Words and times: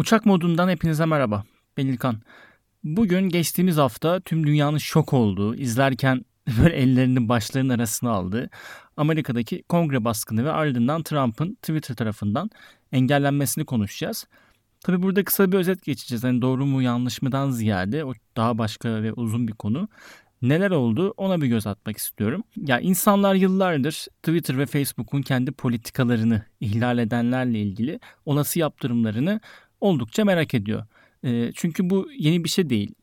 Uçak 0.00 0.26
modundan 0.26 0.68
hepinize 0.68 1.06
merhaba. 1.06 1.44
Ben 1.76 1.86
İlkan. 1.86 2.16
Bugün 2.84 3.28
geçtiğimiz 3.28 3.76
hafta 3.76 4.20
tüm 4.20 4.46
dünyanın 4.46 4.78
şok 4.78 5.12
olduğu, 5.12 5.54
izlerken 5.54 6.24
böyle 6.62 6.76
ellerini 6.76 7.28
başlarının 7.28 7.74
arasına 7.74 8.10
aldığı 8.10 8.50
Amerika'daki 8.96 9.62
kongre 9.62 10.04
baskını 10.04 10.44
ve 10.44 10.52
ardından 10.52 11.02
Trump'ın 11.02 11.54
Twitter 11.54 11.94
tarafından 11.94 12.50
engellenmesini 12.92 13.64
konuşacağız. 13.64 14.26
Tabi 14.80 15.02
burada 15.02 15.24
kısa 15.24 15.52
bir 15.52 15.56
özet 15.56 15.84
geçeceğiz. 15.84 16.24
Hani 16.24 16.42
doğru 16.42 16.66
mu 16.66 16.82
yanlış 16.82 17.22
mıdan 17.22 17.50
ziyade 17.50 18.04
o 18.04 18.12
daha 18.36 18.58
başka 18.58 19.02
ve 19.02 19.12
uzun 19.12 19.48
bir 19.48 19.52
konu. 19.52 19.88
Neler 20.42 20.70
oldu 20.70 21.14
ona 21.16 21.40
bir 21.40 21.46
göz 21.46 21.66
atmak 21.66 21.96
istiyorum. 21.96 22.42
Ya 22.56 22.80
insanlar 22.80 23.34
yıllardır 23.34 24.06
Twitter 24.22 24.58
ve 24.58 24.66
Facebook'un 24.66 25.22
kendi 25.22 25.52
politikalarını 25.52 26.42
ihlal 26.60 26.98
edenlerle 26.98 27.58
ilgili 27.58 28.00
olası 28.26 28.58
yaptırımlarını 28.58 29.40
oldukça 29.80 30.24
merak 30.24 30.54
ediyor. 30.54 30.86
Çünkü 31.54 31.90
bu 31.90 32.08
yeni 32.18 32.44
bir 32.44 32.48
şey 32.48 32.70
değil 32.70 32.94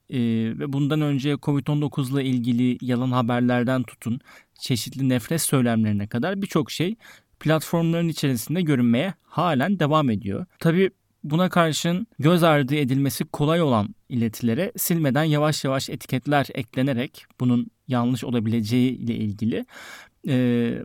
ve 0.59 0.73
bundan 0.73 1.02
önce 1.02 1.34
Covid-19 1.34 2.13
ile 2.13 2.26
ilgili 2.26 2.77
yalan 2.81 3.12
haberlerden 3.12 3.84
tutun 3.84 4.20
çeşitli 4.59 5.09
nefret 5.09 5.41
söylemlerine 5.41 6.08
kadar 6.08 6.41
birçok 6.41 6.71
şey 6.71 6.95
platformların 7.40 8.08
içerisinde 8.08 8.62
görünmeye 8.62 9.13
halen 9.23 9.80
devam 9.80 10.09
ediyor. 10.09 10.45
Tabii 10.59 10.90
buna 11.23 11.49
karşın 11.49 12.08
göz 12.20 12.44
ardı 12.44 12.76
edilmesi 12.76 13.26
kolay 13.26 13.62
olan 13.62 13.96
iletilere 14.09 14.71
silmeden 14.77 15.23
yavaş 15.23 15.63
yavaş 15.63 15.90
etiketler 15.90 16.48
eklenerek 16.54 17.26
bunun 17.40 17.68
yanlış 17.88 18.23
olabileceği 18.23 18.91
ile 18.91 19.16
ilgili 19.16 19.66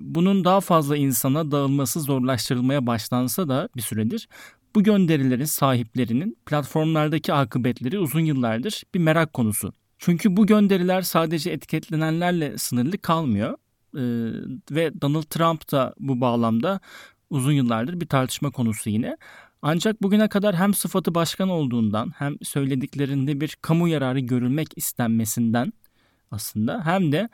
bunun 0.00 0.44
daha 0.44 0.60
fazla 0.60 0.96
insana 0.96 1.50
dağılması 1.50 2.00
zorlaştırılmaya 2.00 2.86
başlansa 2.86 3.48
da 3.48 3.68
bir 3.76 3.82
süredir 3.82 4.28
bu 4.74 4.82
gönderilerin 4.82 5.44
sahiplerinin 5.44 6.36
platformlardaki 6.46 7.32
akıbetleri 7.32 7.98
uzun 7.98 8.20
yıllardır 8.20 8.82
bir 8.94 8.98
merak 8.98 9.32
konusu. 9.32 9.72
Çünkü 9.98 10.36
bu 10.36 10.46
gönderiler 10.46 11.02
sadece 11.02 11.50
etiketlenenlerle 11.50 12.58
sınırlı 12.58 12.98
kalmıyor. 12.98 13.58
Ee, 13.96 14.00
ve 14.70 15.00
Donald 15.00 15.22
Trump 15.22 15.72
da 15.72 15.94
bu 15.98 16.20
bağlamda 16.20 16.80
uzun 17.30 17.52
yıllardır 17.52 18.00
bir 18.00 18.06
tartışma 18.06 18.50
konusu 18.50 18.90
yine. 18.90 19.16
Ancak 19.62 20.02
bugüne 20.02 20.28
kadar 20.28 20.56
hem 20.56 20.74
sıfatı 20.74 21.14
başkan 21.14 21.48
olduğundan 21.48 22.12
hem 22.16 22.36
söylediklerinde 22.42 23.40
bir 23.40 23.56
kamu 23.62 23.88
yararı 23.88 24.20
görülmek 24.20 24.68
istenmesinden 24.76 25.72
aslında 26.30 26.86
hem 26.86 27.12
de 27.12 27.28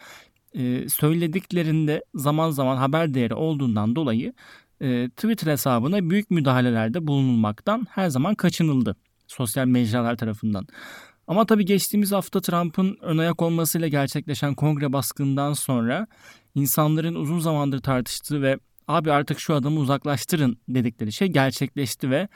e, 0.54 0.88
söylediklerinde 0.88 2.04
zaman 2.14 2.50
zaman 2.50 2.76
haber 2.76 3.14
değeri 3.14 3.34
olduğundan 3.34 3.96
dolayı 3.96 4.32
e, 4.80 5.08
Twitter 5.08 5.52
hesabına 5.52 6.10
büyük 6.10 6.30
müdahalelerde 6.30 7.06
bulunulmaktan 7.06 7.86
her 7.90 8.08
zaman 8.08 8.34
kaçınıldı 8.34 8.96
sosyal 9.26 9.66
mecralar 9.66 10.16
tarafından. 10.16 10.66
Ama 11.26 11.46
tabii 11.46 11.64
geçtiğimiz 11.64 12.12
hafta 12.12 12.40
Trump'ın 12.40 12.98
ön 13.02 13.18
ayak 13.18 13.42
olmasıyla 13.42 13.88
gerçekleşen 13.88 14.54
kongre 14.54 14.92
baskından 14.92 15.52
sonra 15.52 16.06
insanların 16.54 17.14
uzun 17.14 17.38
zamandır 17.38 17.78
tartıştığı 17.78 18.42
ve 18.42 18.58
abi 18.88 19.12
artık 19.12 19.40
şu 19.40 19.54
adamı 19.54 19.80
uzaklaştırın 19.80 20.58
dedikleri 20.68 21.12
şey 21.12 21.28
gerçekleşti 21.28 22.10
ve 22.10 22.28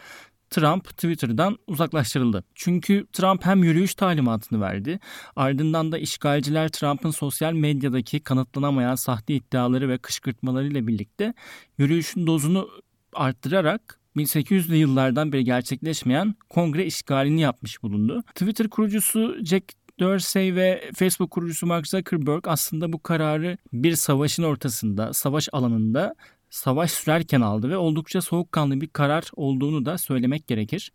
Trump 0.53 0.89
Twitter'dan 0.89 1.59
uzaklaştırıldı. 1.67 2.45
Çünkü 2.55 3.07
Trump 3.13 3.47
hem 3.47 3.65
yürüyüş 3.65 3.95
talimatını 3.95 4.61
verdi, 4.61 5.01
ardından 5.37 5.93
da 5.93 5.99
işgalciler 5.99 6.69
Trump'ın 6.69 7.11
sosyal 7.11 7.53
medyadaki 7.53 8.21
kanıtlanamayan 8.21 8.95
sahte 8.95 9.35
iddiaları 9.35 9.89
ve 9.89 9.99
kışkırtmalarıyla 9.99 10.87
birlikte 10.87 11.35
yürüyüşün 11.79 12.27
dozunu 12.27 12.69
arttırarak 13.13 14.01
1800'lü 14.17 14.75
yıllardan 14.75 15.33
beri 15.33 15.45
gerçekleşmeyen 15.45 16.35
kongre 16.49 16.87
işgalini 16.87 17.41
yapmış 17.41 17.83
bulundu. 17.83 18.23
Twitter 18.35 18.69
kurucusu 18.69 19.45
Jack 19.45 19.65
Dorsey 20.01 20.55
ve 20.55 20.91
Facebook 20.95 21.31
kurucusu 21.31 21.67
Mark 21.67 21.89
Zuckerberg 21.89 22.49
aslında 22.49 22.93
bu 22.93 23.03
kararı 23.03 23.59
bir 23.73 23.97
savaşın 23.97 24.43
ortasında, 24.43 25.13
savaş 25.13 25.49
alanında 25.53 26.15
savaş 26.53 26.91
sürerken 26.91 27.41
aldı 27.41 27.71
ve 27.71 27.77
oldukça 27.77 28.21
soğukkanlı 28.21 28.81
bir 28.81 28.87
karar 28.87 29.25
olduğunu 29.37 29.85
da 29.85 29.99
söylemek 29.99 30.49
gerekir. 30.49 30.93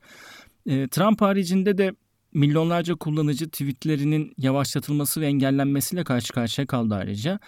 Ee, 0.70 0.88
Trump 0.88 1.22
haricinde 1.22 1.78
de 1.78 1.92
milyonlarca 2.34 2.96
kullanıcı 2.96 3.50
tweetlerinin 3.50 4.34
yavaşlatılması 4.38 5.22
ve 5.22 5.26
engellenmesiyle 5.26 6.04
karşı 6.04 6.34
karşıya 6.34 6.68
kaldı 6.68 6.96
ayrıca. 6.96 7.40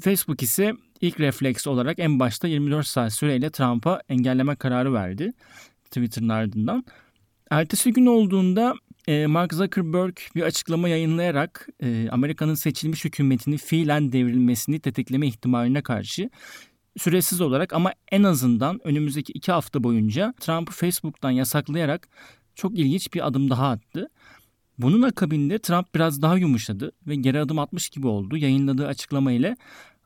Facebook 0.00 0.42
ise 0.42 0.72
ilk 1.00 1.20
refleks 1.20 1.66
olarak 1.66 1.98
en 1.98 2.20
başta 2.20 2.48
24 2.48 2.86
saat 2.86 3.12
süreyle 3.12 3.50
Trump'a 3.50 4.00
engelleme 4.08 4.56
kararı 4.56 4.92
verdi 4.92 5.32
Twitter'ın 5.84 6.28
ardından. 6.28 6.84
Ertesi 7.50 7.92
gün 7.92 8.06
olduğunda 8.06 8.74
e, 9.08 9.26
Mark 9.26 9.54
Zuckerberg 9.54 10.16
bir 10.34 10.42
açıklama 10.42 10.88
yayınlayarak 10.88 11.68
e, 11.82 12.08
Amerika'nın 12.10 12.54
seçilmiş 12.54 13.04
hükümetini 13.04 13.58
fiilen 13.58 14.12
devrilmesini 14.12 14.80
tetikleme 14.80 15.26
ihtimaline 15.26 15.82
karşı 15.82 16.30
süresiz 16.96 17.40
olarak 17.40 17.72
ama 17.72 17.92
en 18.12 18.22
azından 18.22 18.80
önümüzdeki 18.84 19.32
iki 19.32 19.52
hafta 19.52 19.84
boyunca 19.84 20.34
Trump'ı 20.40 20.72
Facebook'tan 20.72 21.30
yasaklayarak 21.30 22.08
çok 22.54 22.78
ilginç 22.78 23.14
bir 23.14 23.26
adım 23.26 23.50
daha 23.50 23.70
attı. 23.70 24.08
Bunun 24.78 25.02
akabinde 25.02 25.58
Trump 25.58 25.94
biraz 25.94 26.22
daha 26.22 26.36
yumuşadı 26.38 26.92
ve 27.06 27.14
geri 27.14 27.40
adım 27.40 27.58
atmış 27.58 27.88
gibi 27.88 28.06
oldu 28.06 28.36
yayınladığı 28.36 28.86
açıklama 28.86 29.32
ile. 29.32 29.56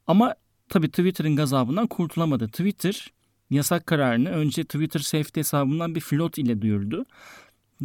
Ama 0.06 0.34
tabii 0.68 0.88
Twitter'ın 0.88 1.36
gazabından 1.36 1.86
kurtulamadı. 1.86 2.48
Twitter 2.48 3.12
yasak 3.50 3.86
kararını 3.86 4.28
önce 4.28 4.64
Twitter 4.64 5.00
Safety 5.00 5.40
hesabından 5.40 5.94
bir 5.94 6.00
flot 6.00 6.38
ile 6.38 6.62
duyurdu. 6.62 7.06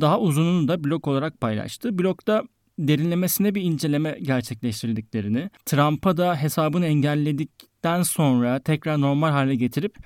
Daha 0.01 0.19
uzununu 0.19 0.67
da 0.67 0.83
blok 0.83 1.07
olarak 1.07 1.41
paylaştı. 1.41 1.99
Blokta 1.99 2.43
derinlemesine 2.79 3.55
bir 3.55 3.61
inceleme 3.61 4.19
gerçekleştirdiklerini, 4.21 5.49
Trump'a 5.65 6.17
da 6.17 6.35
hesabını 6.35 6.87
engelledikten 7.83 8.03
sonra 8.03 8.59
tekrar 8.59 9.01
normal 9.01 9.31
hale 9.31 9.55
getirip 9.55 9.97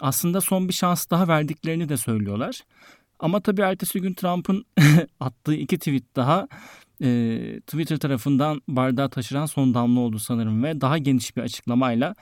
aslında 0.00 0.40
son 0.40 0.68
bir 0.68 0.72
şans 0.72 1.10
daha 1.10 1.28
verdiklerini 1.28 1.88
de 1.88 1.96
söylüyorlar. 1.96 2.60
Ama 3.18 3.40
tabii 3.40 3.62
ertesi 3.62 4.00
gün 4.00 4.14
Trump'ın 4.14 4.64
attığı 5.20 5.54
iki 5.54 5.78
tweet 5.78 6.16
daha 6.16 6.48
e, 7.02 7.60
Twitter 7.66 7.98
tarafından 7.98 8.60
bardağı 8.68 9.10
taşıran 9.10 9.46
son 9.46 9.74
damla 9.74 10.00
oldu 10.00 10.18
sanırım 10.18 10.62
ve 10.62 10.80
daha 10.80 10.98
geniş 10.98 11.36
bir 11.36 11.42
açıklamayla 11.42 12.14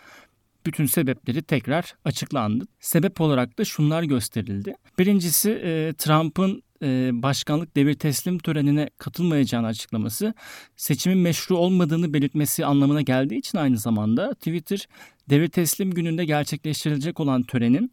bütün 0.67 0.87
sebepleri 0.87 1.43
tekrar 1.43 1.95
açıklandı. 2.05 2.65
Sebep 2.81 3.21
olarak 3.21 3.59
da 3.59 3.65
şunlar 3.65 4.03
gösterildi. 4.03 4.75
Birincisi 4.99 5.51
e, 5.51 5.95
Trump'ın 5.99 6.63
e, 6.83 7.11
başkanlık 7.13 7.77
devir 7.77 7.95
teslim 7.95 8.39
törenine 8.39 8.91
katılmayacağını 8.99 9.67
açıklaması 9.67 10.35
seçimin 10.77 11.19
meşru 11.19 11.57
olmadığını 11.57 12.15
belirtmesi 12.15 12.67
anlamına 12.67 13.01
geldiği 13.03 13.39
için 13.39 13.59
aynı 13.59 13.79
zamanda 13.79 14.35
Twitter 14.35 14.89
devir 15.31 15.49
teslim 15.49 15.91
gününde 15.91 16.25
gerçekleştirilecek 16.25 17.21
olan 17.21 17.43
törenin 17.43 17.93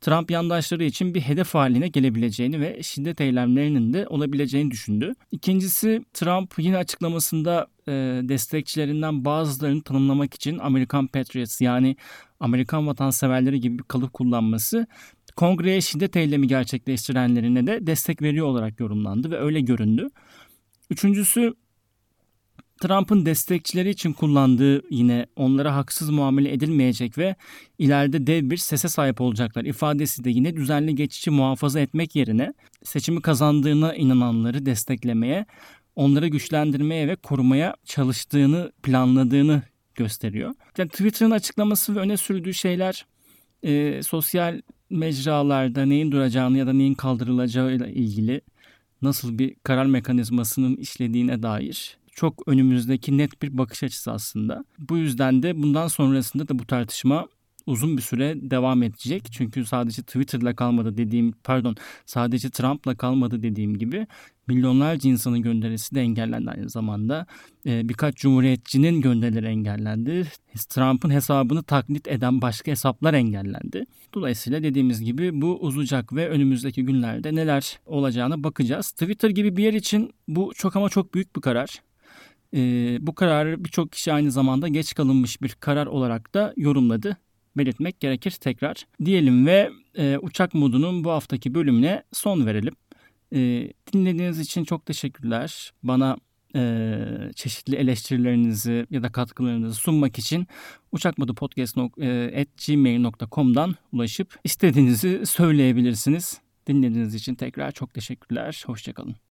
Trump 0.00 0.30
yandaşları 0.30 0.84
için 0.84 1.14
bir 1.14 1.20
hedef 1.20 1.54
haline 1.54 1.88
gelebileceğini 1.88 2.60
ve 2.60 2.82
şiddet 2.82 3.20
eylemlerinin 3.20 3.92
de 3.92 4.06
olabileceğini 4.08 4.70
düşündü. 4.70 5.14
İkincisi 5.30 6.02
Trump 6.12 6.54
yine 6.58 6.76
açıklamasında 6.76 7.66
e, 7.88 7.92
destekçilerinden 8.22 9.24
bazılarını 9.24 9.82
tanımlamak 9.82 10.34
için 10.34 10.58
Amerikan 10.58 11.06
Patriots 11.06 11.60
yani 11.60 11.96
Amerikan 12.40 12.86
vatanseverleri 12.86 13.60
gibi 13.60 13.78
bir 13.78 13.84
kalıp 13.84 14.12
kullanması 14.12 14.86
kongreye 15.36 15.80
şiddet 15.80 16.16
eylemi 16.16 16.48
gerçekleştirenlerine 16.48 17.66
de 17.66 17.86
destek 17.86 18.22
veriyor 18.22 18.46
olarak 18.46 18.80
yorumlandı 18.80 19.30
ve 19.30 19.38
öyle 19.38 19.60
göründü. 19.60 20.08
Üçüncüsü 20.90 21.54
Trump'ın 22.80 23.26
destekçileri 23.26 23.90
için 23.90 24.12
kullandığı 24.12 24.82
yine 24.90 25.26
onlara 25.36 25.76
haksız 25.76 26.10
muamele 26.10 26.52
edilmeyecek 26.52 27.18
ve 27.18 27.36
ileride 27.78 28.26
dev 28.26 28.50
bir 28.50 28.56
sese 28.56 28.88
sahip 28.88 29.20
olacaklar 29.20 29.64
ifadesi 29.64 30.24
de 30.24 30.30
yine 30.30 30.56
düzenli 30.56 30.94
geçici 30.94 31.30
muhafaza 31.30 31.80
etmek 31.80 32.16
yerine 32.16 32.54
seçimi 32.84 33.22
kazandığına 33.22 33.94
inananları 33.94 34.66
desteklemeye, 34.66 35.46
onları 35.96 36.28
güçlendirmeye 36.28 37.08
ve 37.08 37.16
korumaya 37.16 37.76
çalıştığını, 37.84 38.72
planladığını 38.82 39.62
gösteriyor. 39.94 40.54
Yani 40.78 40.88
Twitter'ın 40.88 41.30
açıklaması 41.30 41.96
ve 41.96 42.00
öne 42.00 42.16
sürdüğü 42.16 42.54
şeyler 42.54 43.06
e, 43.62 44.02
sosyal 44.02 44.60
mecralarda 44.90 45.86
neyin 45.86 46.12
duracağını 46.12 46.58
ya 46.58 46.66
da 46.66 46.72
neyin 46.72 46.94
kaldırılacağıyla 46.94 47.86
ilgili 47.86 48.40
nasıl 49.02 49.38
bir 49.38 49.54
karar 49.62 49.86
mekanizmasının 49.86 50.76
işlediğine 50.76 51.42
dair 51.42 51.98
çok 52.16 52.48
önümüzdeki 52.48 53.18
net 53.18 53.42
bir 53.42 53.58
bakış 53.58 53.82
açısı 53.82 54.12
aslında. 54.12 54.64
Bu 54.78 54.98
yüzden 54.98 55.42
de 55.42 55.62
bundan 55.62 55.88
sonrasında 55.88 56.48
da 56.48 56.58
bu 56.58 56.66
tartışma 56.66 57.28
uzun 57.66 57.96
bir 57.96 58.02
süre 58.02 58.34
devam 58.50 58.82
edecek. 58.82 59.28
Çünkü 59.32 59.64
sadece 59.64 60.02
Twitter'la 60.02 60.56
kalmadı 60.56 60.96
dediğim 60.96 61.32
pardon 61.32 61.76
sadece 62.06 62.50
Trump'la 62.50 62.94
kalmadı 62.94 63.42
dediğim 63.42 63.78
gibi 63.78 64.06
milyonlarca 64.48 65.10
insanın 65.10 65.42
gönderisi 65.42 65.94
de 65.94 66.00
engellendi 66.00 66.50
aynı 66.50 66.70
zamanda. 66.70 67.26
Ee, 67.66 67.88
birkaç 67.88 68.16
cumhuriyetçinin 68.16 69.00
gönderileri 69.00 69.46
engellendi. 69.46 70.26
Trump'ın 70.68 71.10
hesabını 71.10 71.62
taklit 71.62 72.08
eden 72.08 72.42
başka 72.42 72.70
hesaplar 72.70 73.14
engellendi. 73.14 73.86
Dolayısıyla 74.14 74.62
dediğimiz 74.62 75.02
gibi 75.04 75.40
bu 75.40 75.58
uzayacak 75.60 76.12
ve 76.12 76.28
önümüzdeki 76.28 76.84
günlerde 76.84 77.34
neler 77.34 77.78
olacağına 77.86 78.44
bakacağız. 78.44 78.90
Twitter 78.90 79.30
gibi 79.30 79.56
bir 79.56 79.64
yer 79.64 79.72
için 79.72 80.14
bu 80.28 80.52
çok 80.54 80.76
ama 80.76 80.88
çok 80.88 81.14
büyük 81.14 81.36
bir 81.36 81.40
karar. 81.40 81.82
Ee, 82.54 82.98
bu 83.00 83.14
kararı 83.14 83.64
birçok 83.64 83.92
kişi 83.92 84.12
aynı 84.12 84.30
zamanda 84.30 84.68
geç 84.68 84.94
kalınmış 84.94 85.42
bir 85.42 85.56
karar 85.60 85.86
olarak 85.86 86.34
da 86.34 86.54
yorumladı 86.56 87.16
belirtmek 87.56 88.00
gerekir 88.00 88.30
tekrar. 88.30 88.86
Diyelim 89.04 89.46
ve 89.46 89.70
e, 89.98 90.18
uçak 90.22 90.54
modunun 90.54 91.04
bu 91.04 91.10
haftaki 91.10 91.54
bölümüne 91.54 92.02
son 92.12 92.46
verelim. 92.46 92.74
E, 93.32 93.68
dinlediğiniz 93.92 94.40
için 94.40 94.64
çok 94.64 94.86
teşekkürler. 94.86 95.72
Bana 95.82 96.16
e, 96.56 96.98
çeşitli 97.34 97.76
eleştirilerinizi 97.76 98.86
ya 98.90 99.02
da 99.02 99.12
katkılarınızı 99.12 99.74
sunmak 99.74 100.18
için 100.18 100.46
uçakmodupodcast.gmail.com'dan 100.92 103.74
ulaşıp 103.92 104.38
istediğinizi 104.44 105.26
söyleyebilirsiniz. 105.26 106.40
Dinlediğiniz 106.66 107.14
için 107.14 107.34
tekrar 107.34 107.72
çok 107.72 107.94
teşekkürler. 107.94 108.62
Hoşçakalın. 108.66 109.25